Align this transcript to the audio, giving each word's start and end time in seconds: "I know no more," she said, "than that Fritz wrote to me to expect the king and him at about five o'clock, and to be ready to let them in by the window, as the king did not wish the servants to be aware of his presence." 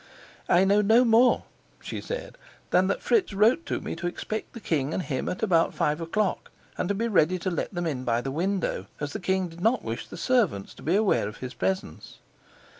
"I 0.49 0.63
know 0.63 0.81
no 0.81 1.05
more," 1.05 1.43
she 1.79 2.01
said, 2.01 2.35
"than 2.71 2.87
that 2.87 3.03
Fritz 3.03 3.33
wrote 3.33 3.67
to 3.67 3.79
me 3.79 3.95
to 3.97 4.07
expect 4.07 4.53
the 4.53 4.59
king 4.59 4.95
and 4.95 5.03
him 5.03 5.29
at 5.29 5.43
about 5.43 5.75
five 5.75 6.01
o'clock, 6.01 6.49
and 6.75 6.89
to 6.89 6.95
be 6.95 7.07
ready 7.07 7.37
to 7.37 7.51
let 7.51 7.71
them 7.71 7.85
in 7.85 8.03
by 8.03 8.21
the 8.21 8.31
window, 8.31 8.87
as 8.99 9.13
the 9.13 9.19
king 9.19 9.47
did 9.47 9.61
not 9.61 9.83
wish 9.83 10.07
the 10.07 10.17
servants 10.17 10.73
to 10.73 10.81
be 10.81 10.95
aware 10.95 11.27
of 11.27 11.37
his 11.37 11.53
presence." 11.53 12.17